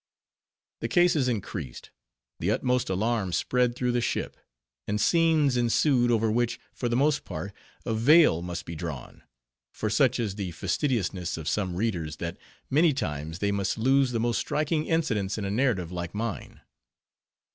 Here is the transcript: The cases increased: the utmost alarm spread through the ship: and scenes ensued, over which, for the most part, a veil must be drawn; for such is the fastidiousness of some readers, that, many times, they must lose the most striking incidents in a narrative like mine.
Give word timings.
The 0.79 0.87
cases 0.87 1.27
increased: 1.27 1.91
the 2.39 2.49
utmost 2.49 2.89
alarm 2.89 3.33
spread 3.33 3.75
through 3.75 3.91
the 3.91 4.01
ship: 4.01 4.35
and 4.87 4.99
scenes 4.99 5.55
ensued, 5.55 6.09
over 6.09 6.31
which, 6.31 6.59
for 6.73 6.89
the 6.89 6.95
most 6.95 7.23
part, 7.23 7.53
a 7.85 7.93
veil 7.93 8.41
must 8.41 8.65
be 8.65 8.73
drawn; 8.73 9.21
for 9.71 9.91
such 9.91 10.19
is 10.19 10.33
the 10.33 10.49
fastidiousness 10.53 11.37
of 11.37 11.47
some 11.47 11.75
readers, 11.75 12.15
that, 12.17 12.37
many 12.67 12.93
times, 12.95 13.37
they 13.37 13.51
must 13.51 13.77
lose 13.77 14.09
the 14.11 14.19
most 14.19 14.39
striking 14.39 14.87
incidents 14.87 15.37
in 15.37 15.45
a 15.45 15.51
narrative 15.51 15.91
like 15.91 16.15
mine. 16.15 16.61